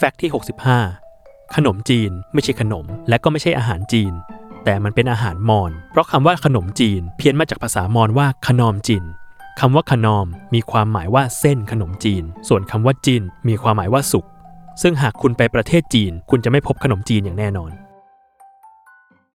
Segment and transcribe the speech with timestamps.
[0.00, 0.30] แฟกต์ที่
[0.92, 4.12] 65 ขนมจีนไม่ใช่ขนม และก็ไม่ใช่อาหารจีน
[4.64, 9.04] แต่มันเป็นอาหารมอญเพราะคำว่าขนมจีน เพี้ยนมาจากภาษามอญว่าขนอมจิน
[9.60, 14.24] คำว่าขนอม มีความหมายว่าเส้นขนมจีน ส่วนคำว่าจินมีความหมายว่าสุก
[14.82, 17.70] ซึ่งหากคุณไปประเทศจีน คุณจะไม่พบขนมจีนอย่างแน่นอน